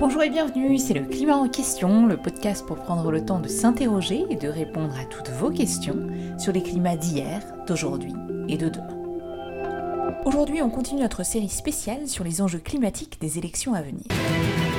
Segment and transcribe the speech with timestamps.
[0.00, 3.48] Bonjour et bienvenue, c'est le Climat en question, le podcast pour prendre le temps de
[3.48, 8.14] s'interroger et de répondre à toutes vos questions sur les climats d'hier, d'aujourd'hui
[8.48, 10.16] et de demain.
[10.24, 14.06] Aujourd'hui, on continue notre série spéciale sur les enjeux climatiques des élections à venir.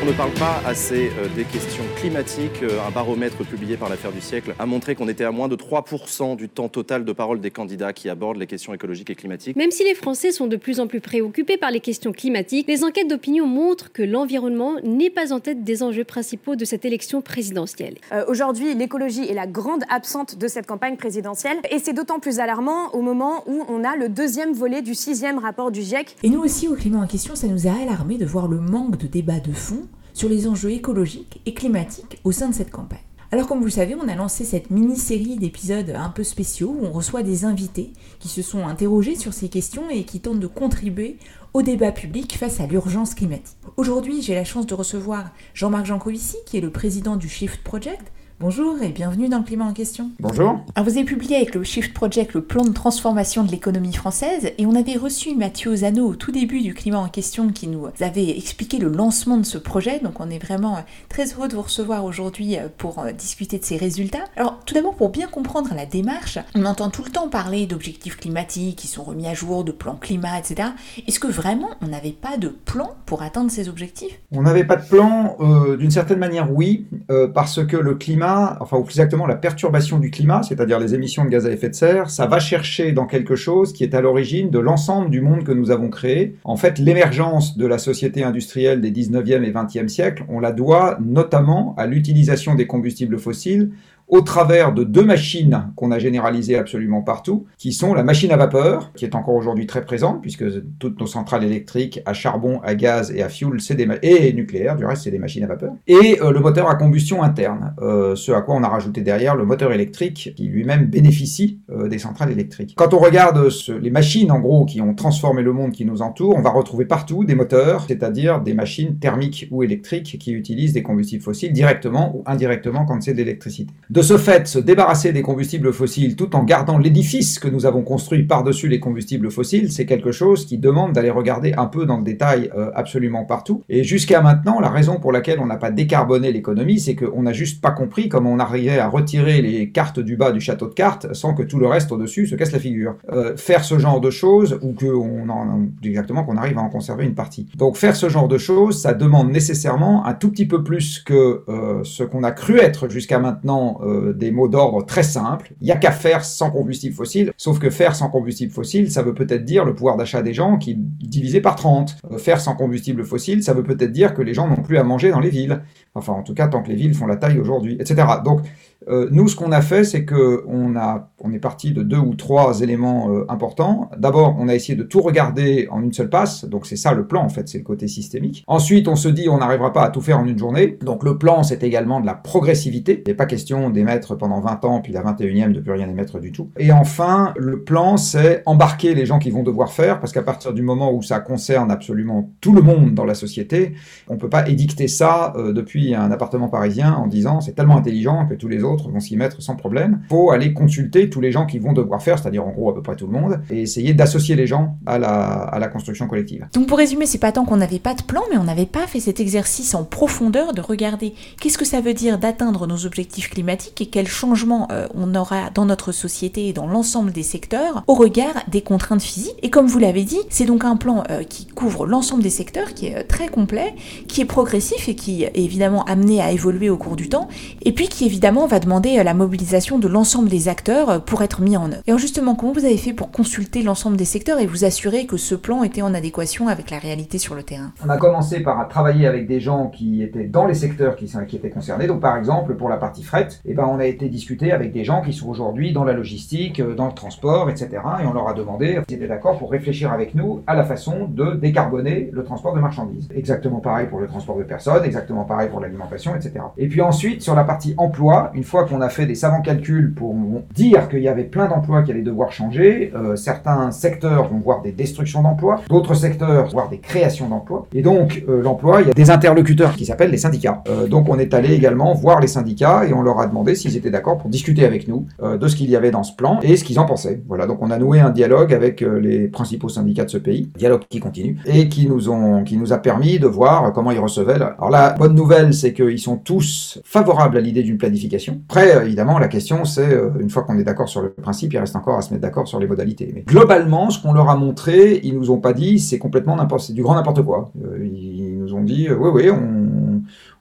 [0.04, 2.63] On ne parle pas assez euh, des questions climatiques.
[2.63, 5.55] Euh, un baromètre publié par l'affaire du siècle a montré qu'on était à moins de
[5.55, 9.56] 3% du temps total de parole des candidats qui abordent les questions écologiques et climatiques.
[9.56, 12.83] Même si les Français sont de plus en plus préoccupés par les questions climatiques, les
[12.83, 17.21] enquêtes d'opinion montrent que l'environnement n'est pas en tête des enjeux principaux de cette élection
[17.21, 18.00] présidentielle.
[18.11, 22.39] Euh, Aujourd'hui, l'écologie est la grande absente de cette campagne présidentielle et c'est d'autant plus
[22.39, 26.15] alarmant au moment où on a le deuxième volet du sixième rapport du GIEC.
[26.23, 28.97] Et nous aussi, au Climat en question, ça nous a alarmé de voir le manque
[28.97, 29.83] de débat de fond
[30.14, 33.00] sur les enjeux écologiques et climatiques au sein de cette campagne.
[33.33, 36.86] Alors comme vous le savez, on a lancé cette mini-série d'épisodes un peu spéciaux où
[36.86, 40.48] on reçoit des invités qui se sont interrogés sur ces questions et qui tentent de
[40.48, 41.17] contribuer
[41.54, 43.56] au débat public face à l'urgence climatique.
[43.78, 48.12] Aujourd'hui, j'ai la chance de recevoir Jean-Marc Jancovici, qui est le président du Shift Project,
[48.42, 50.09] Bonjour et bienvenue dans le climat en question.
[50.20, 50.66] Bonjour.
[50.73, 54.52] Alors vous avez publié avec le Shift Project le plan de transformation de l'économie française
[54.58, 57.86] et on avait reçu Mathieu Ozano au tout début du climat en question qui nous
[58.00, 60.00] avait expliqué le lancement de ce projet.
[60.00, 64.25] Donc on est vraiment très heureux de vous recevoir aujourd'hui pour discuter de ces résultats.
[64.36, 68.17] Alors tout d'abord pour bien comprendre la démarche, on entend tout le temps parler d'objectifs
[68.17, 70.70] climatiques qui sont remis à jour, de plans climat, etc.
[71.08, 74.20] Est-ce que vraiment on n'avait pas de plan pour atteindre ces objectifs?
[74.31, 78.31] On n'avait pas de plan, euh, d'une certaine manière oui, euh, parce que le climat
[78.60, 81.70] enfin ou plus exactement la perturbation du climat, c'est-à-dire les émissions de gaz à effet
[81.70, 85.22] de serre, ça va chercher dans quelque chose qui est à l'origine de l'ensemble du
[85.22, 86.38] monde que nous avons créé.
[86.44, 90.98] En fait, l'émergence de la société industrielle des 19e et 20e siècles, on la doit
[91.02, 93.72] notamment à l'utilisation des combustibles fossiles
[94.12, 98.38] au travers de deux machines qu'on a généralisées absolument partout, qui sont la machine à
[98.38, 100.44] vapeur, qui est encore aujourd'hui très présente, puisque
[100.80, 104.76] toutes nos centrales électriques à charbon, à gaz et à fuel, c'est des et nucléaire,
[104.76, 108.16] du reste c'est des machines à vapeur, et euh, le moteur à combustion interne, euh,
[108.16, 111.98] ce à quoi on a rajouté derrière le moteur électrique, qui lui-même bénéficie euh, des
[111.98, 112.73] centrales électriques.
[112.76, 113.49] Quand on regarde
[113.82, 116.83] les machines, en gros, qui ont transformé le monde qui nous entoure, on va retrouver
[116.83, 122.14] partout des moteurs, c'est-à-dire des machines thermiques ou électriques qui utilisent des combustibles fossiles directement
[122.14, 123.73] ou indirectement quand c'est de l'électricité.
[124.02, 128.23] Ce fait, se débarrasser des combustibles fossiles tout en gardant l'édifice que nous avons construit
[128.23, 132.03] par-dessus les combustibles fossiles, c'est quelque chose qui demande d'aller regarder un peu dans le
[132.03, 133.63] détail euh, absolument partout.
[133.69, 137.34] Et jusqu'à maintenant, la raison pour laquelle on n'a pas décarboné l'économie, c'est qu'on n'a
[137.34, 140.73] juste pas compris comment on arrivait à retirer les cartes du bas du château de
[140.73, 142.95] cartes sans que tout le reste au-dessus se casse la figure.
[143.11, 146.69] Euh, faire ce genre de choses, ou que on en, exactement qu'on arrive à en
[146.69, 147.47] conserver une partie.
[147.57, 151.44] Donc faire ce genre de choses, ça demande nécessairement un tout petit peu plus que
[151.50, 155.53] euh, ce qu'on a cru être jusqu'à maintenant euh, des mots d'ordre très simples.
[155.62, 159.03] Il n'y a qu'à faire sans combustible fossile, sauf que faire sans combustible fossile, ça
[159.03, 161.97] veut peut-être dire le pouvoir d'achat des gens qui divisé par 30.
[162.12, 164.84] Euh, faire sans combustible fossile, ça veut peut-être dire que les gens n'ont plus à
[164.84, 165.62] manger dans les villes.
[165.96, 168.07] Enfin, en tout cas, tant que les villes font la taille aujourd'hui, etc.
[168.24, 168.41] Donc,
[168.89, 172.61] euh, nous, ce qu'on a fait, c'est que on, est parti de deux ou trois
[172.61, 173.91] éléments euh, importants.
[173.97, 176.45] D'abord, on a essayé de tout regarder en une seule passe.
[176.45, 178.43] Donc, c'est ça le plan, en fait, c'est le côté systémique.
[178.47, 180.79] Ensuite, on se dit, on n'arrivera pas à tout faire en une journée.
[180.81, 183.03] Donc, le plan, c'est également de la progressivité.
[183.05, 186.19] Il n'est pas question d'émettre pendant 20 ans, puis la 21e de plus rien émettre
[186.19, 186.49] du tout.
[186.57, 190.53] Et enfin, le plan, c'est embarquer les gens qui vont devoir faire, parce qu'à partir
[190.53, 193.73] du moment où ça concerne absolument tout le monde dans la société,
[194.07, 198.25] on peut pas édicter ça euh, depuis un appartement parisien en disant c'est tellement intelligent
[198.27, 199.99] que tous les autres vont s'y mettre sans problème.
[200.03, 202.75] Il faut aller consulter tous les gens qui vont devoir faire, c'est-à-dire en gros à
[202.75, 206.47] peu près tout le monde, et essayer d'associer les gens à la, construction collective.
[206.53, 208.87] Donc pour résumer, c'est pas tant qu'on n'avait pas de plan, mais on n'avait pas
[208.87, 213.29] fait cet exercice en profondeur de regarder qu'est-ce que ça veut dire d'atteindre nos objectifs
[213.29, 217.83] climatiques et quels changements euh, on aura dans notre société et dans l'ensemble des secteurs
[217.87, 219.35] au regard des contraintes physiques.
[219.43, 222.73] Et comme vous l'avez dit, c'est donc un plan euh, qui couvre l'ensemble des secteurs,
[222.73, 223.73] qui est euh, très complet,
[224.07, 227.27] qui est progressif et qui est évidemment amené à évoluer au cours du temps,
[227.63, 231.22] et puis qui évidemment va demander euh, la mobilisation de l'ensemble des acteurs euh, pour
[231.22, 231.81] être mis en œuvre.
[231.85, 235.05] Et alors justement, comment vous avez fait pour consulter l'ensemble des secteurs et vous assurer
[235.05, 237.73] que ce plan était en adéquation avec la réalité sur le terrain?
[237.85, 241.35] On a commencé par travailler avec des gens qui étaient dans les secteurs qui, qui
[241.35, 241.87] étaient concernés.
[241.87, 244.84] Donc par exemple, pour la partie fret, eh ben, on a été discuter avec des
[244.84, 247.69] gens qui sont aujourd'hui dans la logistique, euh, dans le transport, etc.
[248.02, 251.08] Et on leur a demandé s'ils étaient d'accord pour réfléchir avec nous à la façon
[251.08, 253.08] de décarboner le transport de marchandises.
[253.13, 256.34] Exactement pareil pour le transport de personnes, exactement pareil pour l'alimentation, etc.
[256.58, 259.94] Et puis ensuite, sur la partie emploi, une fois qu'on a fait des savants calculs
[259.94, 260.13] pour
[260.53, 262.92] dire qu'il y avait plein d'emplois qui allaient devoir changer.
[262.94, 267.65] Euh, certains secteurs vont voir des destructions d'emplois, d'autres secteurs vont voir des créations d'emplois.
[267.74, 270.63] Et donc, euh, l'emploi, il y a des interlocuteurs qui s'appellent les syndicats.
[270.68, 273.77] Euh, donc, on est allé également voir les syndicats et on leur a demandé s'ils
[273.77, 276.57] étaient d'accord pour discuter avec nous de ce qu'il y avait dans ce plan et
[276.57, 277.21] ce qu'ils en pensaient.
[277.27, 280.81] Voilà, donc on a noué un dialogue avec les principaux syndicats de ce pays, dialogue
[280.89, 284.36] qui continue et qui nous ont, qui nous a permis de voir comment ils recevaient.
[284.36, 288.31] Alors la bonne nouvelle, c'est qu'ils sont tous favorables à l'idée d'une planification.
[288.50, 289.89] Après, évidemment, la question, c'est
[290.19, 292.48] une fois qu'on est d'accord sur le principe, il reste encore à se mettre d'accord
[292.48, 293.12] sur les modalités.
[293.13, 296.62] Mais globalement, ce qu'on leur a montré, ils nous ont pas dit c'est complètement n'importe,
[296.62, 297.51] c'est du grand n'importe quoi.
[297.63, 299.71] Euh, ils nous ont dit euh, oui, oui, on,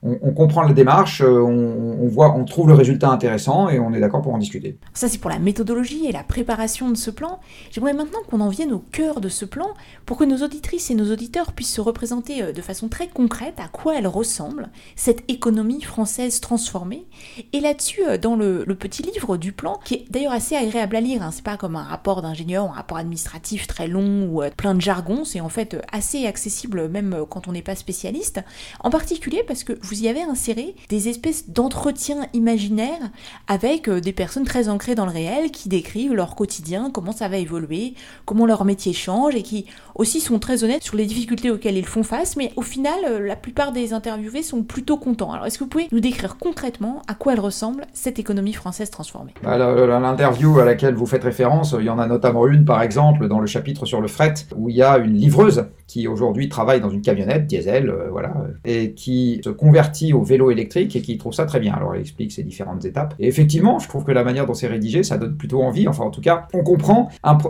[0.03, 3.99] on, comprend la démarche, euh, on, voit, on trouve le résultat intéressant et on est
[3.99, 4.77] d'accord pour en discuter.
[4.93, 7.39] Ça, c'est pour la méthodologie et la préparation de ce plan.
[7.69, 9.67] J'aimerais maintenant qu'on en vienne au cœur de ce plan
[10.07, 13.59] pour que nos auditrices et nos auditeurs puissent se représenter euh, de façon très concrète
[13.59, 17.05] à quoi elle ressemble, cette économie française transformée.
[17.53, 21.01] Et là-dessus, euh, dans le, petit livre du plan, qui est d'ailleurs assez agréable à
[21.01, 24.73] lire, hein, c'est pas comme un rapport d'ingénieur, un rapport administratif très long ou plein
[24.73, 28.41] de jargon, c'est en fait assez accessible même quand on n'est pas spécialiste,
[28.79, 33.11] en particulier parce que vous y avez inséré des espèces d'entretiens imaginaires
[33.47, 37.27] avec euh, des personnes très ancrées dans le réel qui décrivent leur quotidien, comment ça
[37.27, 37.93] va évoluer,
[38.25, 39.65] comment leur métier change et qui
[39.95, 43.19] aussi sont très honnêtes sur les difficultés auxquelles ils font face, mais au final, euh,
[43.19, 45.31] la plupart des interviewés sont plutôt contents.
[45.31, 48.89] Alors, est-ce que vous pouvez nous décrire concrètement à quoi elle ressemble, cette économie française
[48.89, 49.33] transformée?
[49.43, 53.27] Bah, L'interview à laquelle vous faites référence, il y en a notamment une, par exemple,
[53.27, 56.79] dans le chapitre sur le fret, où il y a une livreuse qui aujourd'hui travaille
[56.79, 58.33] dans une camionnette diesel, euh, voilà,
[58.63, 59.80] et qui se convertit
[60.13, 61.73] au vélo électrique et qui trouve ça très bien.
[61.73, 63.15] Alors, elle explique ces différentes étapes.
[63.19, 65.87] Et effectivement, je trouve que la manière dont c'est rédigé, ça donne plutôt envie.
[65.87, 67.09] Enfin, en tout cas, on comprend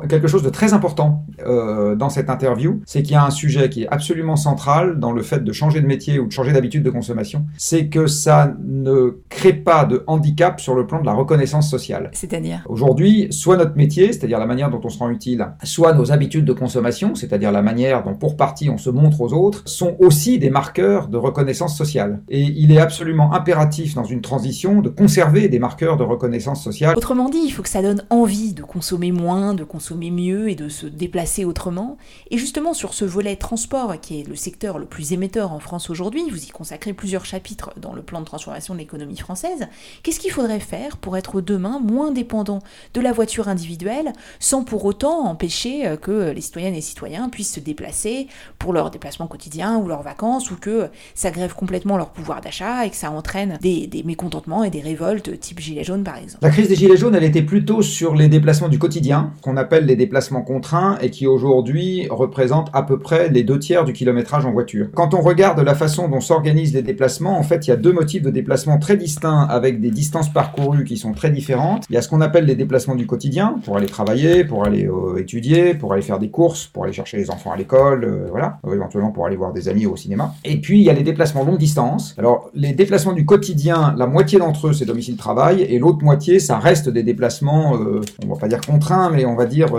[0.09, 3.69] quelque chose de très important euh, dans cette interview, c'est qu'il y a un sujet
[3.69, 6.83] qui est absolument central dans le fait de changer de métier ou de changer d'habitude
[6.83, 11.13] de consommation, c'est que ça ne crée pas de handicap sur le plan de la
[11.13, 12.09] reconnaissance sociale.
[12.13, 12.63] C'est-à-dire?
[12.67, 16.45] Aujourd'hui, soit notre métier, c'est-à-dire la manière dont on se rend utile, soit nos habitudes
[16.45, 20.39] de consommation, c'est-à-dire la manière dont pour partie on se montre aux autres, sont aussi
[20.39, 22.20] des marqueurs de reconnaissance sociale.
[22.29, 26.95] Et il est absolument impératif dans une transition de conserver des marqueurs de reconnaissance sociale.
[26.97, 30.55] Autrement dit, il faut que ça donne envie de consommer moins, de consommer mieux et
[30.55, 31.97] de se déplacer autrement.
[32.29, 35.89] Et justement, sur ce volet transport, qui est le secteur le plus émetteur en France
[35.89, 39.67] aujourd'hui, vous y consacrez plusieurs chapitres dans le plan de transformation de l'économie française,
[40.03, 42.59] qu'est-ce qu'il faudrait faire pour être demain moins dépendant
[42.93, 47.53] de la voiture individuelle, sans pour autant empêcher euh, que les citoyennes et citoyens puissent
[47.53, 48.27] se déplacer
[48.59, 52.85] pour leurs déplacements quotidiens ou leurs vacances, ou que ça grève complètement leur pouvoir d'achat
[52.85, 56.39] et que ça entraîne des, mécontentements et des révoltes type Gilets jaunes par exemple.
[56.41, 59.85] La crise des Gilets jaunes, elle était plutôt sur les déplacements du quotidien, qu'on appelle
[59.85, 64.45] les déplacements contraints, et qui aujourd'hui représentent à peu près les deux tiers du kilométrage
[64.45, 64.87] en voiture.
[64.93, 67.93] Quand on regarde la façon dont s'organisent les déplacements, en fait, il y a deux
[67.93, 71.85] motifs de déplacement très distincts avec des distances parcourues qui sont très différentes.
[71.89, 74.87] Il y a ce qu'on appelle les déplacements du quotidien, pour aller travailler, pour aller
[74.87, 78.27] euh, étudier, pour aller faire des courses, pour aller chercher les enfants à l'école, euh,
[78.29, 80.33] voilà, euh, éventuellement pour aller voir des amis au cinéma.
[80.43, 82.00] Et puis, il y a les déplacements longue distance.
[82.17, 86.57] Alors, les déplacements du quotidien, la moitié d'entre eux, c'est domicile-travail, et l'autre moitié, ça
[86.57, 87.77] reste des déplacements,
[88.23, 89.69] on va pas dire contraints, mais on va dire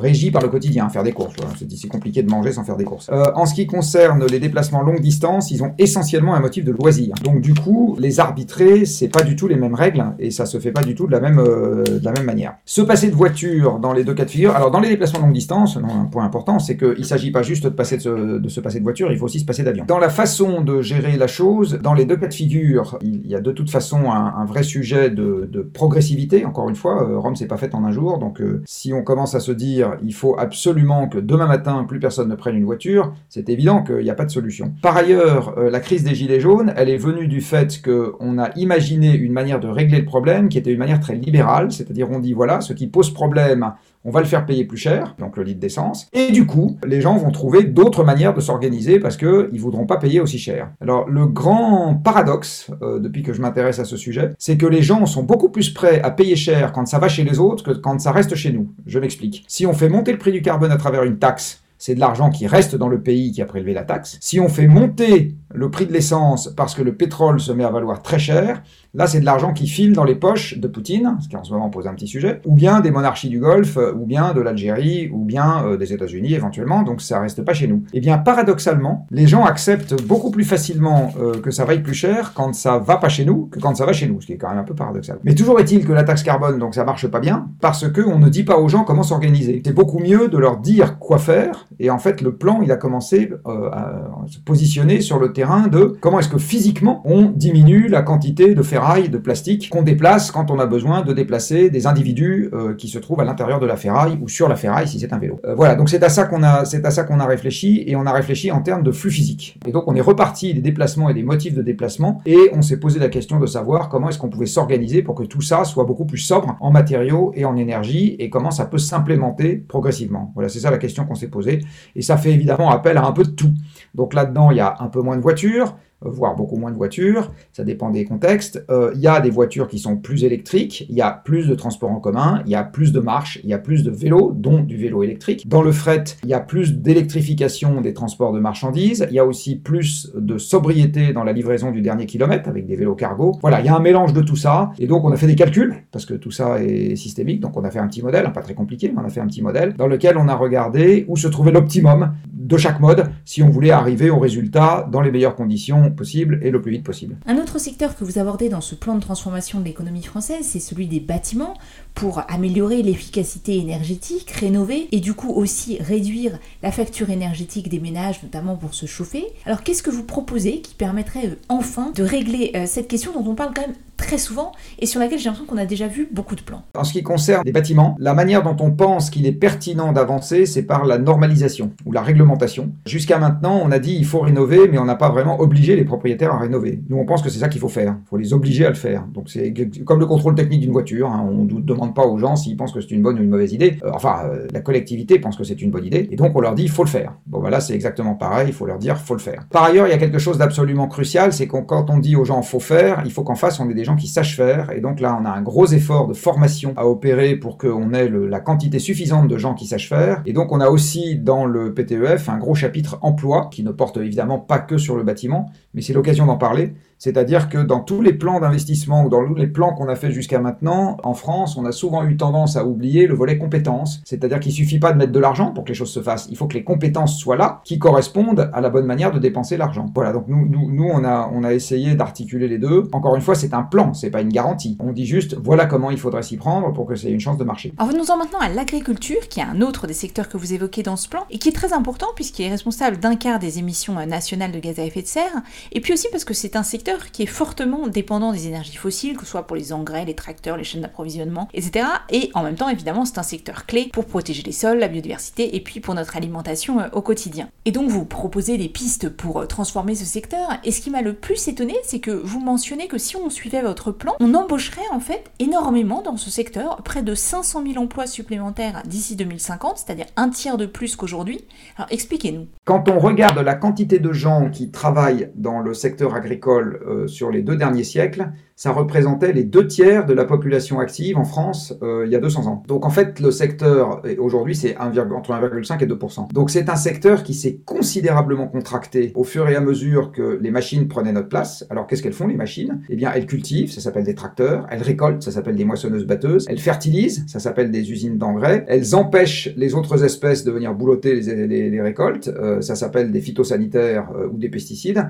[0.00, 1.34] régis par le quotidien, faire des courses.
[1.74, 3.08] C'est compliqué de manger sans faire des courses.
[3.12, 6.72] Euh, en ce qui concerne les déplacements longue distance, ils ont essentiellement un motif de
[6.72, 7.14] loisir.
[7.22, 10.58] Donc du coup, les arbitrer, c'est pas du tout les mêmes règles et ça se
[10.58, 12.54] fait pas du tout de la même, euh, de la même manière.
[12.64, 14.54] Se passer de voiture dans les deux cas de figure.
[14.54, 18.48] Alors dans les déplacements longue distance, un point important, c'est qu'il s'agit pas juste de
[18.48, 19.84] se passer de voiture, il faut aussi se passer d'avion.
[19.86, 23.34] Dans la façon de gérer la chose, dans les deux cas de figure, il y
[23.34, 26.44] a de toute façon un, vrai sujet de, progressivité.
[26.44, 29.34] Encore une fois, euh, Rome s'est pas faite en un jour, donc si on commence
[29.34, 33.12] à se dire il faut absolument que demain matin plus personne ne prenne une voiture,
[33.28, 34.74] c'est évident qu'il n'y a pas de solution.
[34.82, 38.50] Par ailleurs, euh, la crise des Gilets jaunes, elle est venue du fait qu'on a
[38.56, 42.18] imaginé une manière de régler le problème qui était une manière très libérale, c'est-à-dire on
[42.18, 43.72] dit voilà, ce qui pose problème,
[44.06, 47.00] on va le faire payer plus cher, donc le litre d'essence, et du coup, les
[47.00, 50.70] gens vont trouver d'autres manières de s'organiser parce qu'ils ne voudront pas payer aussi cher.
[50.80, 54.82] Alors le grand paradoxe, euh, depuis que je m'intéresse à ce sujet, c'est que les
[54.82, 57.72] gens sont beaucoup plus prêts à payer cher quand ça va chez les autres que
[57.72, 58.72] quand ça reste chez nous.
[58.86, 59.44] Je m'explique.
[59.48, 62.30] Si on fait monter le prix du carbone à travers une taxe, c'est de l'argent
[62.30, 64.18] qui reste dans le pays qui a prélevé la taxe.
[64.20, 67.70] Si on fait monter le prix de l'essence parce que le pétrole se met à
[67.70, 68.62] valoir très cher,
[68.94, 71.52] là c'est de l'argent qui file dans les poches de Poutine, ce qui en ce
[71.52, 75.10] moment pose un petit sujet, ou bien des monarchies du Golfe, ou bien de l'Algérie,
[75.12, 77.82] ou bien euh, des États-Unis éventuellement, donc ça reste pas chez nous.
[77.94, 82.32] Eh bien paradoxalement, les gens acceptent beaucoup plus facilement euh, que ça vaille plus cher
[82.34, 84.36] quand ça va pas chez nous que quand ça va chez nous, ce qui est
[84.36, 85.18] quand même un peu paradoxal.
[85.24, 88.18] Mais toujours est-il que la taxe carbone, donc ça marche pas bien, parce que on
[88.18, 89.62] ne dit pas aux gens comment s'organiser.
[89.64, 92.76] C'est beaucoup mieux de leur dire quoi faire, et en fait le plan il a
[92.76, 97.88] commencé euh, à se positionner sur le terrain de comment est-ce que physiquement on diminue
[97.88, 101.86] la quantité de ferraille, de plastique qu'on déplace quand on a besoin de déplacer des
[101.86, 104.98] individus euh, qui se trouvent à l'intérieur de la ferraille ou sur la ferraille si
[104.98, 105.38] c'est un vélo.
[105.46, 107.94] Euh, voilà, donc c'est à ça qu'on a, c'est à ça qu'on a réfléchi et
[107.94, 109.58] on a réfléchi en termes de flux physique.
[109.66, 112.80] Et donc on est reparti des déplacements et des motifs de déplacement et on s'est
[112.80, 115.84] posé la question de savoir comment est-ce qu'on pouvait s'organiser pour que tout ça soit
[115.84, 120.32] beaucoup plus sobre en matériaux et en énergie et comment ça peut s'implémenter progressivement.
[120.34, 121.60] Voilà, c'est ça la question qu'on s'est posée
[121.94, 123.52] et ça fait évidemment appel à un peu de tout.
[123.94, 126.76] Donc là-dedans, il y a un peu moins de voitures, euh, voire beaucoup moins de
[126.76, 128.64] voitures, ça dépend des contextes.
[128.70, 131.54] Euh, il y a des voitures qui sont plus électriques, il y a plus de
[131.54, 134.32] transports en commun, il y a plus de marches, il y a plus de vélos,
[134.34, 135.48] dont du vélo électrique.
[135.48, 139.24] Dans le fret, il y a plus d'électrification des transports de marchandises, il y a
[139.24, 143.32] aussi plus de sobriété dans la livraison du dernier kilomètre avec des vélos cargo.
[143.40, 145.34] Voilà, il y a un mélange de tout ça, et donc on a fait des
[145.34, 148.42] calculs, parce que tout ça est systémique, donc on a fait un petit modèle, pas
[148.42, 151.16] très compliqué, mais on a fait un petit modèle, dans lequel on a regardé où
[151.16, 155.34] se trouvait l'optimum de chaque mode si on voulait arriver au résultat dans les meilleures
[155.34, 157.16] conditions possibles et le plus vite possible.
[157.26, 160.60] Un autre secteur que vous abordez dans ce plan de transformation de l'économie française, c'est
[160.60, 161.54] celui des bâtiments
[161.94, 168.22] pour améliorer l'efficacité énergétique, rénover et du coup aussi réduire la facture énergétique des ménages,
[168.22, 169.26] notamment pour se chauffer.
[169.44, 173.30] Alors qu'est-ce que vous proposez qui permettrait euh, enfin de régler euh, cette question dont
[173.30, 176.08] on parle quand même très souvent et sur laquelle j'ai l'impression qu'on a déjà vu
[176.12, 176.62] beaucoup de plans.
[176.76, 180.46] En ce qui concerne les bâtiments, la manière dont on pense qu'il est pertinent d'avancer,
[180.46, 182.72] c'est par la normalisation ou la réglementation.
[182.86, 185.84] Jusqu'à maintenant, on a dit il faut rénover, mais on n'a pas vraiment obligé les
[185.84, 186.82] propriétaires à rénover.
[186.88, 187.96] Nous, on pense que c'est ça qu'il faut faire.
[188.04, 189.06] Il faut les obliger à le faire.
[189.12, 189.52] Donc c'est
[189.84, 191.08] comme le contrôle technique d'une voiture.
[191.08, 191.26] Hein.
[191.30, 193.52] On ne demande pas aux gens s'ils pensent que c'est une bonne ou une mauvaise
[193.52, 193.78] idée.
[193.84, 196.08] Euh, enfin, euh, la collectivité pense que c'est une bonne idée.
[196.10, 197.14] Et donc on leur dit il faut le faire.
[197.26, 198.48] Bon, voilà, c'est exactement pareil.
[198.48, 199.46] Il faut leur dire faut le faire.
[199.50, 202.24] Par ailleurs, il y a quelque chose d'absolument crucial, c'est que quand on dit aux
[202.24, 204.72] gens faut faire, il faut qu'en face on ait des qui sachent faire.
[204.72, 208.08] Et donc là, on a un gros effort de formation à opérer pour qu'on ait
[208.08, 210.22] la quantité suffisante de gens qui sachent faire.
[210.26, 213.98] Et donc on a aussi dans le PTEF un gros chapitre emploi qui ne porte
[213.98, 216.74] évidemment pas que sur le bâtiment, mais c'est l'occasion d'en parler.
[216.98, 220.10] C'est-à-dire que dans tous les plans d'investissement ou dans tous les plans qu'on a fait
[220.10, 224.00] jusqu'à maintenant, en France, on a souvent eu tendance à oublier le volet compétences.
[224.04, 226.28] C'est-à-dire qu'il suffit pas de mettre de l'argent pour que les choses se fassent.
[226.30, 229.56] Il faut que les compétences soient là, qui correspondent à la bonne manière de dépenser
[229.56, 229.86] l'argent.
[229.94, 230.12] Voilà.
[230.12, 232.88] Donc nous, nous, on a, on a essayé d'articuler les deux.
[232.92, 234.76] Encore une fois, c'est un plan, c'est pas une garantie.
[234.80, 237.44] On dit juste, voilà comment il faudrait s'y prendre pour que c'est une chance de
[237.44, 237.72] marcher.
[237.78, 240.96] Alors venons-en maintenant à l'agriculture, qui est un autre des secteurs que vous évoquez dans
[240.96, 244.52] ce plan et qui est très important puisqu'il est responsable d'un quart des émissions nationales
[244.52, 245.42] de gaz à effet de serre.
[245.72, 249.16] Et puis aussi parce que c'est un secteur qui est fortement dépendant des énergies fossiles,
[249.16, 251.86] que ce soit pour les engrais, les tracteurs, les chaînes d'approvisionnement, etc.
[252.10, 255.56] Et en même temps, évidemment, c'est un secteur clé pour protéger les sols, la biodiversité
[255.56, 257.48] et puis pour notre alimentation euh, au quotidien.
[257.64, 260.58] Et donc, vous proposez des pistes pour euh, transformer ce secteur.
[260.64, 263.62] Et ce qui m'a le plus étonné, c'est que vous mentionnez que si on suivait
[263.62, 268.06] votre plan, on embaucherait en fait énormément dans ce secteur, près de 500 000 emplois
[268.06, 271.44] supplémentaires d'ici 2050, c'est-à-dire un tiers de plus qu'aujourd'hui.
[271.76, 272.46] Alors expliquez-nous.
[272.64, 276.75] Quand on regarde la quantité de gens qui travaillent dans le secteur agricole
[277.06, 281.24] sur les deux derniers siècles, ça représentait les deux tiers de la population active en
[281.24, 282.62] France euh, il y a 200 ans.
[282.66, 285.98] Donc en fait, le secteur, aujourd'hui, c'est entre 1,5 et 2
[286.32, 290.50] Donc c'est un secteur qui s'est considérablement contracté au fur et à mesure que les
[290.50, 291.66] machines prenaient notre place.
[291.68, 292.80] Alors qu'est-ce qu'elles font, les machines?
[292.88, 294.66] Eh bien, elles cultivent, ça s'appelle des tracteurs.
[294.70, 296.46] Elles récoltent, ça s'appelle des moissonneuses-batteuses.
[296.48, 298.64] Elles fertilisent, ça s'appelle des usines d'engrais.
[298.68, 304.10] Elles empêchent les autres espèces de venir boulotter les, récoltes, euh, ça s'appelle des phytosanitaires
[304.16, 305.08] euh, ou des pesticides.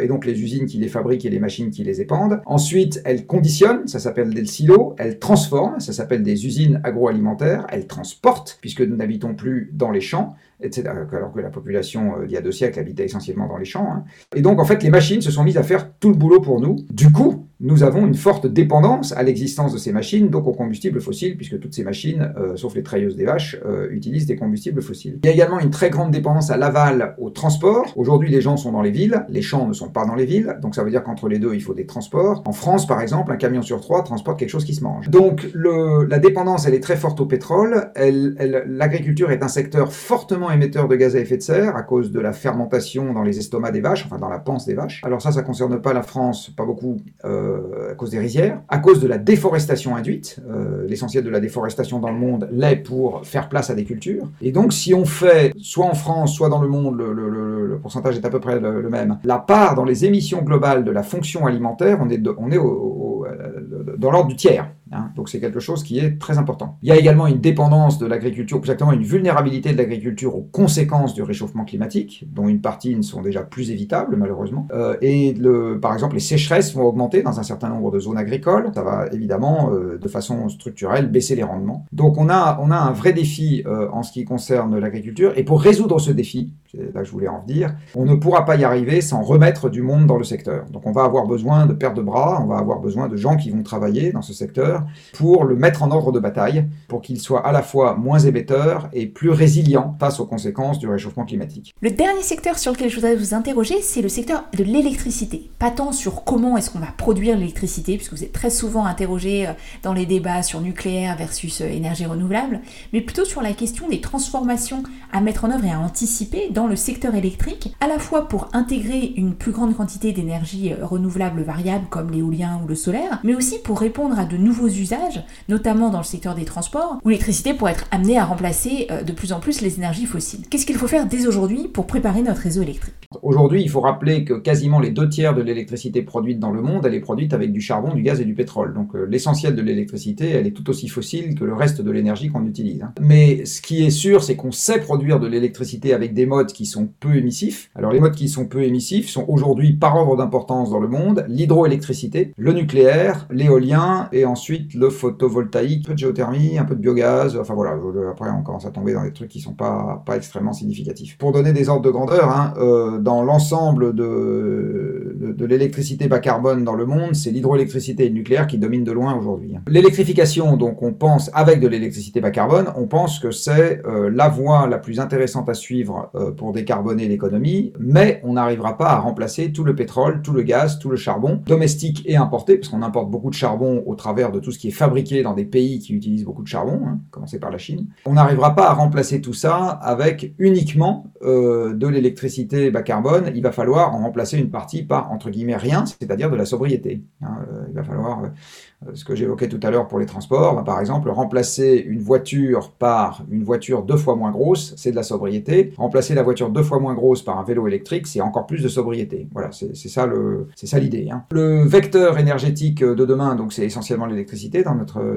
[0.00, 2.40] et donc les usines qui les fabriquent et les machines qui les épandent.
[2.44, 7.86] Ensuite, elle conditionne, ça s'appelle des silos, elle transforme, ça s'appelle des usines agroalimentaires, elle
[7.86, 10.88] transporte, puisque nous n'habitons plus dans les champs, etc.
[11.12, 13.88] Alors que la population, euh, il y a deux siècles, habitait essentiellement dans les champs.
[13.90, 14.04] Hein.
[14.34, 16.60] Et donc, en fait, les machines se sont mises à faire tout le boulot pour
[16.60, 16.76] nous.
[16.90, 21.00] Du coup, nous avons une forte dépendance à l'existence de ces machines, donc aux combustibles
[21.00, 24.80] fossiles, puisque toutes ces machines, euh, sauf les treilleuses des vaches, euh, utilisent des combustibles
[24.80, 25.18] fossiles.
[25.24, 27.92] Il y a également une très grande dépendance à l'aval, au transport.
[27.96, 30.56] Aujourd'hui, les gens sont dans les villes, les champs ne sont pas dans les villes,
[30.62, 32.42] donc ça veut dire qu'entre les deux, il faut des transports.
[32.46, 35.08] En France, par exemple, un camion sur trois transporte quelque chose qui se mange.
[35.08, 37.90] Donc, la dépendance, elle est très forte au pétrole.
[37.96, 42.20] L'agriculture est un secteur fortement émetteur de gaz à effet de serre à cause de
[42.20, 45.02] la fermentation dans les estomacs des vaches, enfin dans la panse des vaches.
[45.04, 46.98] Alors ça, ça concerne pas la France, pas beaucoup.
[47.24, 50.40] Euh, à cause des rizières, à cause de la déforestation induite.
[50.48, 54.28] Euh, l'essentiel de la déforestation dans le monde l'est pour faire place à des cultures.
[54.40, 58.24] Et donc, si on fait, soit en France, soit dans le monde, le, pourcentage est
[58.24, 61.98] à peu près le, même, la part dans les émissions globales de la fonction alimentaire,
[62.00, 64.70] on est, on est euh, dans l'ordre du tiers.
[64.92, 65.10] Hein.
[65.16, 66.78] donc c'est quelque chose qui est très important.
[66.82, 71.14] Il y a également une dépendance de l'agriculture, exactement une vulnérabilité de l'agriculture aux conséquences
[71.14, 74.66] du réchauffement climatique, dont une partie ne sont déjà plus évitables malheureusement.
[74.72, 78.18] Euh, et le, par exemple, les sécheresses vont augmenter dans un certain nombre de zones
[78.18, 78.70] agricoles.
[78.74, 81.86] Ça va évidemment, euh, de façon structurelle, baisser les rendements.
[81.92, 85.32] Donc on a, on a un vrai défi euh, en ce qui concerne l'agriculture.
[85.36, 88.44] Et pour résoudre ce défi, c'est là que je voulais en venir, on ne pourra
[88.44, 90.66] pas y arriver sans remettre du monde dans le secteur.
[90.70, 93.36] Donc on va avoir besoin de paires de bras, on va avoir besoin de gens
[93.36, 94.77] qui vont travailler dans ce secteur
[95.14, 98.88] pour le mettre en ordre de bataille, pour qu'il soit à la fois moins émetteur
[98.92, 101.74] et plus résilient face aux conséquences du réchauffement climatique.
[101.80, 105.50] Le dernier secteur sur lequel je voudrais vous interroger, c'est le secteur de l'électricité.
[105.58, 109.46] Pas tant sur comment est-ce qu'on va produire l'électricité, puisque vous êtes très souvent interrogé
[109.46, 112.60] euh, dans les débats sur nucléaire versus euh, énergie renouvelable,
[112.92, 114.82] mais plutôt sur la question des transformations
[115.12, 118.48] à mettre en œuvre et à anticiper dans le secteur électrique, à la fois pour
[118.52, 123.34] intégrer une plus grande quantité d'énergie euh, renouvelable variable comme l'éolien ou le solaire, mais
[123.34, 127.54] aussi pour répondre à de nouveaux usages, notamment dans le secteur des transports, où l'électricité
[127.54, 130.40] pourrait être amenée à remplacer euh, de plus en plus les énergies fossiles.
[130.50, 132.94] Qu'est-ce qu'il faut faire dès aujourd'hui pour préparer notre réseau électrique?
[133.22, 136.84] Aujourd'hui, il faut rappeler que quasiment les deux tiers de l'électricité produite dans le monde,
[136.84, 138.74] elle est produite avec du charbon, du gaz et du pétrole.
[138.74, 142.28] Donc euh, l'essentiel de l'électricité, elle est tout aussi fossile que le reste de l'énergie
[142.28, 142.82] qu'on utilise.
[142.82, 142.92] Hein.
[143.00, 146.66] Mais ce qui est sûr, c'est qu'on sait produire de l'électricité avec des modes qui
[146.66, 147.70] sont peu émissifs.
[147.74, 151.24] Alors les modes qui sont peu émissifs sont aujourd'hui par ordre d'importance dans le monde
[151.28, 156.80] l'hydroélectricité, le nucléaire, l'éolien et ensuite le photovoltaïque, un peu de géothermie, un peu de
[156.80, 157.36] biogaz.
[157.36, 157.76] Enfin voilà,
[158.10, 161.16] après on commence à tomber dans des trucs qui sont pas, pas extrêmement significatifs.
[161.18, 166.64] Pour donner des ordres de grandeur, hein, euh, dans l'ensemble de, de, l'électricité bas carbone
[166.64, 169.54] dans le monde, c'est l'hydroélectricité et le nucléaire qui dominent de loin aujourd'hui.
[169.56, 169.62] hein.
[169.68, 174.28] L'électrification, donc on pense avec de l'électricité bas carbone, on pense que c'est euh, la
[174.28, 178.98] voie la plus intéressante à suivre euh, pour décarboner l'économie, mais on n'arrivera pas à
[178.98, 182.82] remplacer tout le pétrole, tout le gaz, tout le charbon, domestique et importé, parce qu'on
[182.82, 185.78] importe beaucoup de charbon au travers de tout ce qui est fabriqué dans des pays
[185.78, 187.86] qui utilisent beaucoup de charbon, hein, commencer par la Chine.
[188.06, 193.42] On n'arrivera pas à remplacer tout ça avec uniquement euh, de l'électricité bas carbone, il
[193.42, 197.02] va falloir en remplacer une partie par, entre guillemets, rien, c'est-à-dire de la sobriété.
[197.22, 197.38] hein.
[197.52, 200.62] Euh, il va falloir, euh, ce que j'évoquais tout à l'heure pour les transports, bah,
[200.64, 205.02] par exemple, remplacer une voiture par une voiture deux fois moins grosse, c'est de la
[205.02, 205.72] sobriété.
[205.76, 208.68] Remplacer la voiture deux fois moins grosse par un vélo électrique, c'est encore plus de
[208.68, 209.28] sobriété.
[209.32, 211.08] Voilà, c'est ça le, l'idée.
[211.10, 211.24] hein.
[211.32, 214.37] Le vecteur énergétique de demain, donc c'est essentiellement l'électricité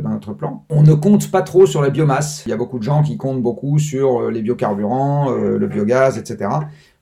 [0.03, 0.65] dans notre plan.
[0.69, 2.43] On ne compte pas trop sur la biomasse.
[2.45, 5.67] Il y a beaucoup de gens qui comptent beaucoup sur euh, les biocarburants, euh, le
[5.67, 6.49] biogaz, etc.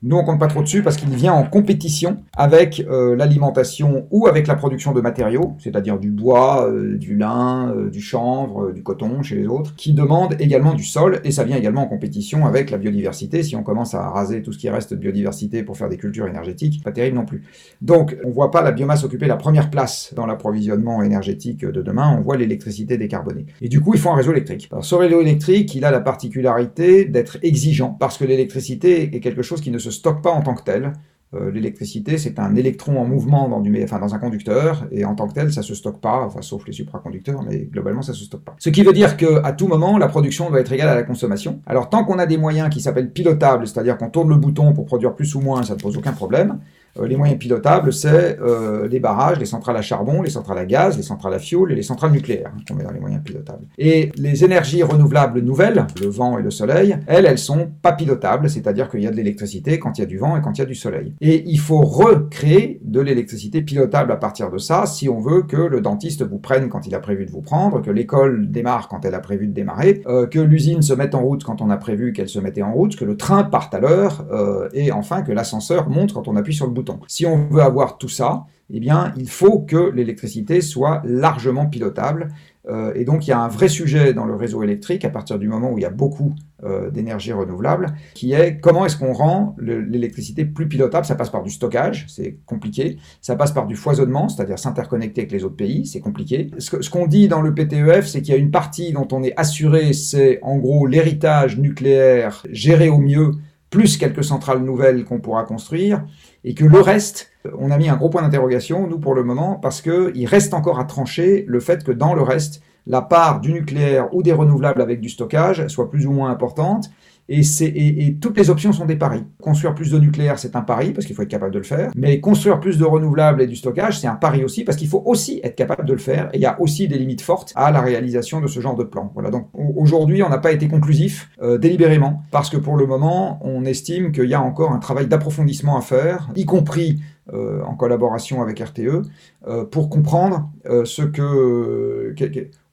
[0.02, 4.26] Nous, on compte pas trop dessus parce qu'il vient en compétition avec euh, l'alimentation ou
[4.28, 8.82] avec la production de matériaux, c'est-à-dire du bois, euh, du lin, euh, du chanvre, du
[8.82, 12.46] coton chez les autres, qui demandent également du sol et ça vient également en compétition
[12.46, 13.42] avec la biodiversité.
[13.42, 16.26] Si on commence à raser tout ce qui reste de biodiversité pour faire des cultures
[16.26, 17.44] énergétiques, pas terrible non plus.
[17.82, 22.16] Donc, on voit pas la biomasse occuper la première place dans l'approvisionnement énergétique de demain,
[22.18, 23.44] on voit l'électricité décarbonée.
[23.60, 24.66] Et du coup, il faut un réseau électrique.
[24.72, 29.42] Alors, ce réseau électrique, il a la particularité d'être exigeant parce que l'électricité est quelque
[29.42, 30.92] chose qui ne se stocke pas en tant que tel.
[31.32, 35.14] Euh, L'électricité, c'est un électron en mouvement dans, du, enfin, dans un conducteur, et en
[35.14, 38.24] tant que tel, ça se stocke pas, enfin, sauf les supraconducteurs, mais globalement, ça se
[38.24, 38.56] stocke pas.
[38.58, 41.04] Ce qui veut dire que à tout moment, la production doit être égale à la
[41.04, 41.60] consommation.
[41.66, 44.86] Alors, tant qu'on a des moyens qui s'appellent pilotables, c'est-à-dire qu'on tourne le bouton pour
[44.86, 46.58] produire plus ou moins, ça ne pose aucun problème.
[46.98, 50.64] Euh, les moyens pilotables, c'est euh, les barrages, les centrales à charbon, les centrales à
[50.64, 53.22] gaz, les centrales à fioul et les centrales nucléaires hein, qu'on met dans les moyens
[53.22, 53.64] pilotables.
[53.78, 58.50] Et les énergies renouvelables nouvelles, le vent et le soleil, elles, elles sont pas pilotables,
[58.50, 60.58] c'est-à-dire qu'il y a de l'électricité quand il y a du vent et quand il
[60.58, 61.14] y a du soleil.
[61.20, 65.56] Et il faut recréer de l'électricité pilotable à partir de ça si on veut que
[65.56, 69.04] le dentiste vous prenne quand il a prévu de vous prendre, que l'école démarre quand
[69.04, 71.76] elle a prévu de démarrer, euh, que l'usine se mette en route quand on a
[71.76, 75.22] prévu qu'elle se mettait en route, que le train parte à l'heure, euh, et enfin
[75.22, 76.79] que l'ascenseur monte quand on appuie sur le bouton.
[77.08, 78.80] Si on veut avoir tout ça, eh
[79.16, 82.28] il faut que l'électricité soit largement pilotable.
[82.68, 85.38] Euh, et donc, il y a un vrai sujet dans le réseau électrique à partir
[85.38, 89.14] du moment où il y a beaucoup euh, d'énergie renouvelable, qui est comment est-ce qu'on
[89.14, 91.06] rend le- l'électricité plus pilotable?
[91.06, 92.98] Ça passe par du stockage, c'est compliqué.
[93.22, 96.50] Ça passe par du foisonnement, c'est-à-dire s'interconnecter avec les autres pays, c'est compliqué.
[96.58, 99.22] Ce ce qu'on dit dans le PTEF, c'est qu'il y a une partie dont on
[99.22, 103.32] est assuré, c'est en gros l'héritage nucléaire géré au mieux,
[103.70, 106.04] plus quelques centrales nouvelles qu'on pourra construire
[106.44, 109.54] et que le reste, on a mis un gros point d'interrogation, nous, pour le moment,
[109.54, 113.52] parce qu'il reste encore à trancher le fait que dans le reste, la part du
[113.52, 116.90] nucléaire ou des renouvelables avec du stockage soit plus ou moins importante.
[117.32, 119.22] Et, toutes les options sont des paris.
[119.40, 121.92] Construire plus de nucléaire, c'est un pari, parce qu'il faut être capable de le faire.
[121.94, 125.02] Mais construire plus de renouvelables et du stockage, c'est un pari aussi, parce qu'il faut
[125.06, 126.28] aussi être capable de le faire.
[126.32, 128.82] Et il y a aussi des limites fortes à la réalisation de ce genre de
[128.82, 129.12] plan.
[129.14, 132.86] Voilà, donc au- aujourd'hui, on n'a pas été conclusif euh, délibérément, parce que pour le
[132.86, 137.00] moment, on estime qu'il y a encore un travail d'approfondissement à faire, y compris
[137.32, 139.02] euh, en collaboration avec RTE,
[139.46, 140.50] euh, pour comprendre
[140.84, 142.12] ce que-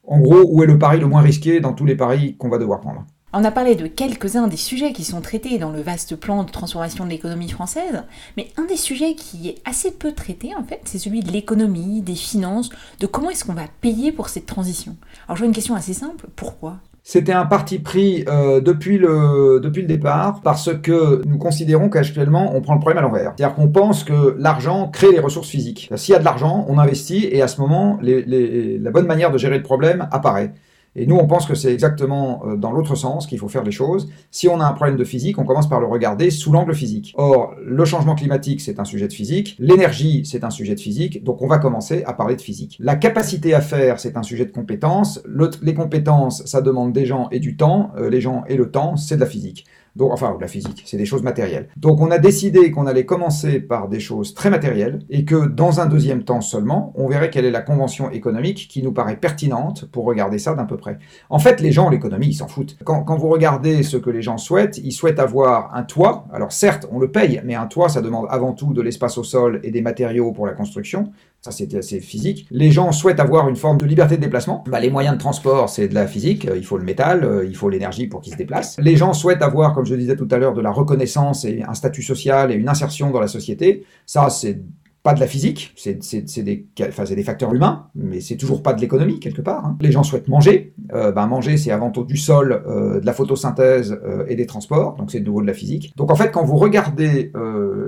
[0.08, 2.58] en gros, où est le pari le moins risqué dans tous les paris qu'on va
[2.58, 3.04] devoir prendre?
[3.34, 6.50] On a parlé de quelques-uns des sujets qui sont traités dans le vaste plan de
[6.50, 8.04] transformation de l'économie française,
[8.38, 12.00] mais un des sujets qui est assez peu traité en fait, c'est celui de l'économie,
[12.00, 14.96] des finances, de comment est-ce qu'on va payer pour cette transition?
[15.26, 16.78] Alors je vois une question assez simple, pourquoi?
[17.10, 22.54] C'était un parti pris euh, depuis, le, depuis le départ parce que nous considérons qu'actuellement
[22.54, 23.32] on prend le problème à l'envers.
[23.34, 25.88] C'est-à-dire qu'on pense que l'argent crée les ressources physiques.
[25.96, 29.38] S'il y a de l'argent, on investit et à ce moment, la bonne manière de
[29.38, 30.52] gérer le problème apparaît.
[30.98, 33.70] Et nous, on pense que c'est exactement euh, dans l'autre sens qu'il faut faire les
[33.70, 34.10] choses.
[34.32, 37.14] Si on a un problème de physique, on commence par le regarder sous l'angle physique.
[37.16, 39.54] Or, le changement climatique, c'est un sujet de physique.
[39.60, 41.22] L'énergie, c'est un sujet de physique.
[41.22, 42.76] Donc, on va commencer à parler de physique.
[42.80, 45.22] La capacité à faire, c'est un sujet de compétence.
[45.62, 47.92] les compétences, ça demande des gens et du temps.
[47.96, 49.66] Euh, les gens et le temps, c'est de la physique.
[50.00, 51.68] Enfin, la physique, c'est des choses matérielles.
[51.76, 55.80] Donc, on a décidé qu'on allait commencer par des choses très matérielles et que dans
[55.80, 59.86] un deuxième temps seulement, on verrait quelle est la convention économique qui nous paraît pertinente
[59.90, 60.98] pour regarder ça d'un peu près.
[61.30, 62.76] En fait, les gens, l'économie, ils s'en foutent.
[62.84, 66.26] Quand, quand, vous regardez ce que les gens souhaitent, ils souhaitent avoir un toit.
[66.32, 69.24] Alors, certes, on le paye, mais un toit, ça demande avant tout de l'espace au
[69.24, 71.12] sol et des matériaux pour la construction.
[71.40, 72.48] Ça, c'était assez physique.
[72.50, 74.64] Les gens souhaitent avoir une forme de liberté de déplacement.
[74.66, 76.48] Bah, les moyens de transport, c'est de la physique.
[76.56, 78.76] Il faut le métal, euh, il faut l'énergie pour qu'ils se déplacent.
[78.80, 81.74] Les gens souhaitent avoir, comme je disais tout à l'heure, de la reconnaissance et un
[81.74, 83.84] statut social et une insertion dans la société.
[84.04, 84.60] Ça, c'est
[85.02, 88.80] pas de la physique, c'est des, enfin, des facteurs humains, mais c'est toujours pas de
[88.80, 89.64] l'économie quelque part.
[89.64, 89.78] Hein.
[89.80, 93.12] Les gens souhaitent manger, euh, ben manger c'est avant tout du sol, euh, de la
[93.12, 95.92] photosynthèse euh, et des transports, donc c'est de nouveau de la physique.
[95.96, 97.32] Donc en fait quand vous regardez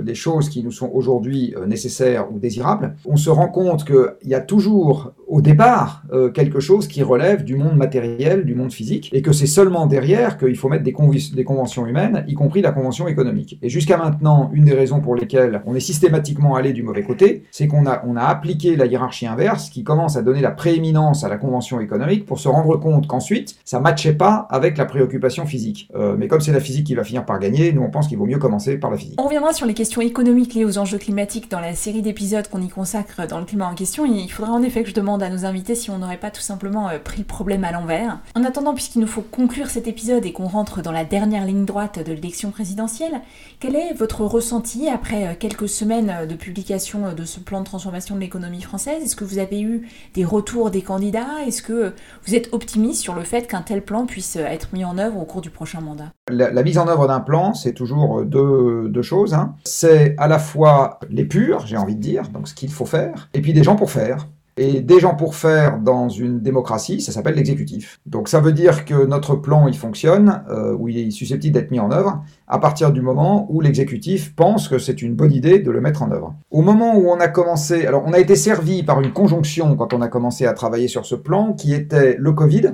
[0.03, 4.35] les choses qui nous sont aujourd'hui nécessaires ou désirables, on se rend compte qu'il y
[4.35, 9.11] a toujours au départ euh, quelque chose qui relève du monde matériel, du monde physique,
[9.13, 13.07] et que c'est seulement derrière qu'il faut mettre des, conventions humaines, y compris la convention
[13.07, 13.59] économique.
[13.63, 17.45] Et jusqu'à maintenant, une des raisons pour lesquelles on est systématiquement allé du mauvais côté,
[17.53, 21.23] c'est qu'on a, on a appliqué la hiérarchie inverse qui commence à donner la prééminence
[21.23, 25.47] à la convention économique pour se rendre compte qu'ensuite, ça matchait pas avec la préoccupation
[25.47, 25.89] physique.
[25.95, 28.19] Euh, mais comme c'est la physique qui va finir par gagner, nous on pense qu'il
[28.19, 29.21] vaut mieux commencer par la physique.
[29.21, 32.61] On reviendra sur les questions économiques liées aux enjeux climatiques dans la série d'épisodes qu'on
[32.61, 34.05] y consacre dans le climat en question.
[34.05, 36.41] Il faudra en effet que je demande à nos invités si on n'aurait pas tout
[36.41, 38.19] simplement euh, pris le problème à l'envers.
[38.35, 41.65] En attendant, puisqu'il nous faut conclure cet épisode et qu'on rentre dans la dernière ligne
[41.65, 43.21] droite de l'élection présidentielle,
[43.59, 48.15] quel est votre ressenti après euh, quelques semaines de publication de ce plan de transformation
[48.15, 49.03] de l'économie française?
[49.03, 51.45] Est-ce que vous avez eu des retours des candidats?
[51.47, 51.93] Est-ce que
[52.27, 55.25] vous êtes optimiste sur le fait qu'un tel plan puisse être mis en œuvre au
[55.25, 56.13] cours du prochain mandat?
[56.29, 59.35] La, mise en œuvre d'un plan, c'est toujours deux, deux choses.
[59.35, 59.55] Hein.
[59.65, 63.29] C'est à la fois les purs, j'ai envie de dire, donc ce qu'il faut faire,
[63.35, 64.29] et puis des gens pour faire.
[64.57, 68.01] Et des gens pour faire dans une démocratie, ça s'appelle l'exécutif.
[68.07, 71.71] Donc ça veut dire que notre plan, il fonctionne, euh, ou il est susceptible d'être
[71.71, 75.61] mis en œuvre, à partir du moment où l'exécutif pense que c'est une bonne idée
[75.61, 76.35] de le mettre en œuvre.
[76.51, 79.95] Au moment où on a commencé, alors on a été servi par une conjonction quand
[79.95, 82.73] on a commencé à travailler sur ce plan, qui était le Covid,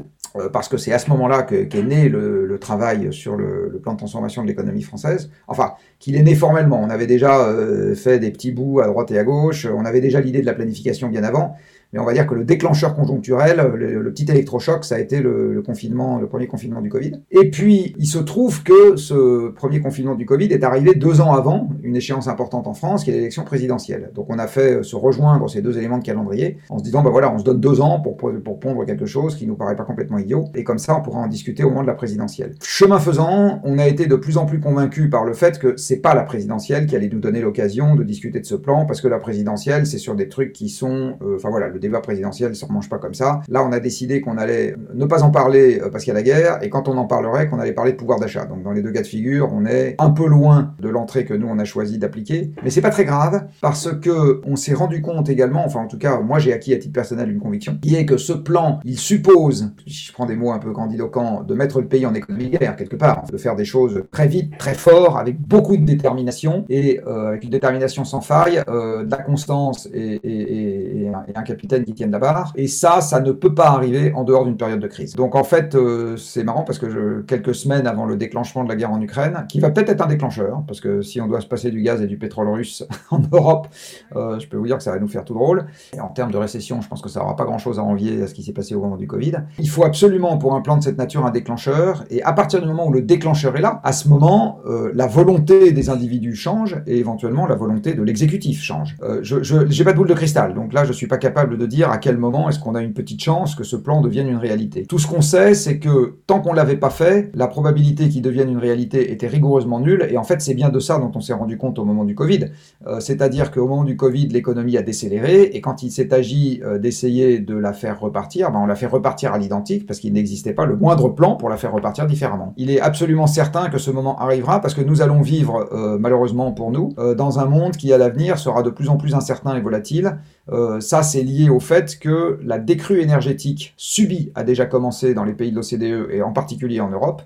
[0.53, 4.43] parce que c'est à ce moment-là qu'est né le, travail sur le, plan de transformation
[4.43, 5.31] de l'économie française.
[5.47, 6.81] Enfin, qu'il est né formellement.
[6.83, 10.01] On avait déjà euh, fait des petits bouts à droite et à gauche, on avait
[10.01, 11.57] déjà l'idée de la planification bien avant,
[11.97, 15.63] mais on va dire que le déclencheur conjoncturel, le, petit électrochoc, ça a été le,
[15.65, 17.13] confinement, le premier confinement du Covid.
[17.31, 21.33] Et puis, il se trouve que ce premier confinement du Covid est arrivé deux ans
[21.33, 24.11] avant une échéance importante en France, qui est l'élection présidentielle.
[24.15, 27.09] Donc, on a fait se rejoindre ces deux éléments de calendrier en se disant, bah
[27.09, 29.85] voilà, on se donne deux ans pour, pour pondre quelque chose qui nous paraît pas
[29.85, 32.57] complètement idiot, et comme ça, on pourra en discuter au moment de la présidentielle.
[32.63, 36.03] Chemin faisant, on a été de plus en plus convaincus par le fait que c'est
[36.03, 39.09] pas la présidentielle qui allait nous donner l'occasion de discuter de ce plan, parce que
[39.09, 42.55] la présidentielle, c'est sur des trucs qui sont, euh, enfin voilà, le débat présidentiel ne
[42.55, 43.41] se remange pas comme ça.
[43.49, 46.19] Là, on a décidé qu'on allait ne pas en parler euh, parce qu'il y a
[46.19, 48.45] la guerre, et quand on en parlerait, qu'on allait parler de pouvoir d'achat.
[48.47, 51.35] Donc dans les deux cas de figure, on est un peu loin de l'entrée que
[51.35, 55.03] nous on a choisi d'appliquer, mais c'est pas très grave parce que on s'est rendu
[55.03, 57.97] compte également, enfin en tout cas, moi j'ai acquis à titre personnel une conviction, qui
[57.97, 61.81] est que ce plan, il suppose, je prends des mots un peu grandiloquents, de mettre
[61.81, 65.19] le pays en économie guerre quelque part, de faire des choses très vite, très fort,
[65.19, 70.21] avec beaucoup de détermination et euh, avec une détermination sans faille, euh, de constance et,
[70.25, 72.53] et, un, qui tienne la barre.
[72.57, 75.15] Et ça, ça ne peut pas arriver en dehors d'une période de crise.
[75.15, 78.77] Donc en fait, euh, c'est marrant parce que quelques semaines avant le déclenchement de la
[78.77, 81.47] guerre en Ukraine, qui va peut-être être un déclencheur, parce que si on doit se
[81.47, 83.69] passer du gaz et du pétrole russe en Europe,
[84.15, 85.67] euh, je peux vous dire que ça va nous faire tout drôle.
[85.95, 88.27] Et en termes de récession, je pense que ça n'aura pas grand-chose à envier à
[88.27, 89.35] ce qui s'est passé au moment du Covid.
[89.59, 92.05] Il faut absolument pour un plan de cette nature un déclencheur.
[92.11, 95.07] Et à partir du moment où le déclencheur est là, à ce moment, euh, la
[95.07, 98.97] volonté des individus change et éventuellement la volonté de l'exécutif change.
[99.23, 101.91] Je n'ai pas de boule de cristal, donc là je suis pas capable de dire
[101.91, 104.87] à quel moment est-ce qu'on a une petite chance que ce plan devienne une réalité.
[104.87, 108.51] Tout ce qu'on sait, c'est que tant qu'on l'avait pas fait, la probabilité qu'il devienne
[108.51, 110.07] une réalité était rigoureusement nulle.
[110.11, 112.15] Et en fait, c'est bien de ça dont on s'est rendu compte au moment du
[112.15, 112.47] Covid.
[112.87, 117.41] Euh, c'est-à-dire qu'au moment du Covid, l'économie a décéléré et quand il s'est agi d'essayer
[117.41, 120.67] de la faire repartir, ben on l'a fait repartir à l'identique parce qu'il n'existait pas
[120.67, 122.55] le moindre plan pour la faire repartir différemment.
[122.57, 126.53] Il est absolument certain que ce moment arrivera parce que nous allons vivre, euh, malheureusement
[126.53, 129.57] pour nous, euh, dans un monde qui à l'avenir sera de plus en plus incertain
[129.57, 130.19] et volatile.
[130.53, 135.25] Euh, ça, c'est lié au fait que la décrue énergétique subie a déjà commencé dans
[135.25, 137.23] les pays de l'OCDE et en particulier en Europe.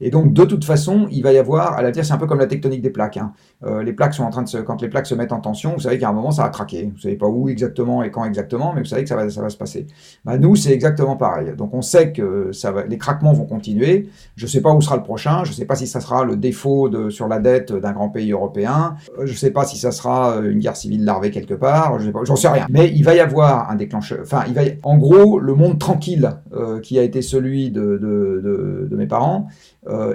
[0.00, 2.38] Et donc, de toute façon, il va y avoir, à l'avenir, c'est un peu comme
[2.38, 3.16] la tectonique des plaques.
[3.16, 3.32] Hein.
[3.64, 5.74] Euh, les plaques sont en train de se, quand les plaques se mettent en tension,
[5.74, 6.90] vous savez qu'à un moment, ça va craquer.
[6.94, 9.42] Vous savez pas où exactement et quand exactement, mais vous savez que ça va, ça
[9.42, 9.86] va se passer.
[10.24, 11.52] Bah, nous, c'est exactement pareil.
[11.56, 14.08] Donc, on sait que ça va, les craquements vont continuer.
[14.36, 15.44] Je sais pas où sera le prochain.
[15.44, 18.32] Je sais pas si ça sera le défaut de, sur la dette d'un grand pays
[18.32, 18.94] européen.
[19.18, 21.98] Euh, je sais pas si ça sera euh, une guerre civile larvée quelque part.
[21.98, 22.66] Je sais j'en sais rien.
[22.70, 24.20] Mais il va y avoir un déclencheur.
[24.22, 24.78] Enfin, il va y...
[24.82, 29.06] en gros, le monde tranquille euh, qui a été celui de, de, de, de mes
[29.06, 29.48] parents,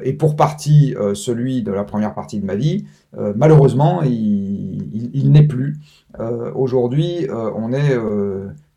[0.04, 2.86] et pour partie euh, celui de la première partie de ma vie,
[3.18, 5.78] euh, malheureusement, il, n'est plus.
[6.54, 7.98] Aujourd'hui, on est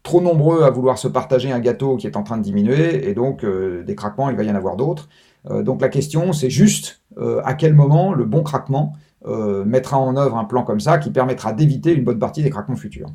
[0.02, 3.14] trop nombreux à vouloir se partager un gâteau qui est en train de diminuer, et
[3.14, 5.08] donc des craquements, il va y en avoir d'autres.
[5.60, 7.02] donc la question, c'est juste
[7.44, 8.94] à quel moment le bon craquement
[9.26, 12.50] euh, mettra en œuvre un plan comme ça qui permettra d'éviter une bonne partie des
[12.50, 13.08] craquements futurs.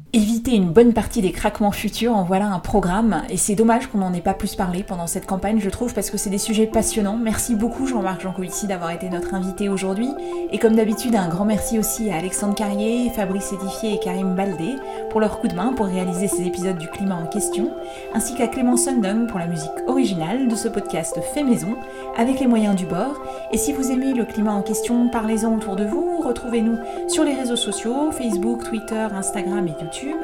[0.55, 4.13] Une bonne partie des craquements futurs, en voilà un programme, et c'est dommage qu'on n'en
[4.13, 7.17] ait pas plus parlé pendant cette campagne, je trouve, parce que c'est des sujets passionnants.
[7.17, 10.09] Merci beaucoup Jean-Marc Jancovici d'avoir été notre invité aujourd'hui,
[10.51, 14.75] et comme d'habitude, un grand merci aussi à Alexandre Carrier, Fabrice Édifié et Karim Baldé
[15.09, 17.71] pour leur coup de main pour réaliser ces épisodes du climat en question,
[18.13, 21.75] ainsi qu'à Clément Sundung pour la musique originale de ce podcast fait maison,
[22.17, 23.21] avec les moyens du bord.
[23.51, 27.33] Et si vous aimez le climat en question, parlez-en autour de vous Retrouvez-nous sur les
[27.33, 30.17] réseaux sociaux, Facebook, Twitter, Instagram et YouTube.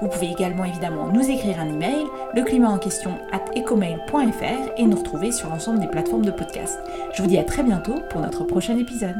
[0.00, 2.04] Vous pouvez également évidemment nous écrire un email,
[2.34, 3.12] le climat en question
[3.56, 6.78] ecomail.fr et nous retrouver sur l'ensemble des plateformes de podcast.
[7.14, 9.16] Je vous dis à très bientôt pour notre prochain épisode.